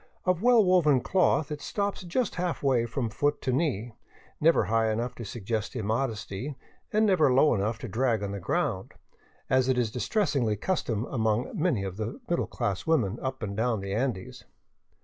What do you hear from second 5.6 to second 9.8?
immodesty and never low enough to drag on the ground, as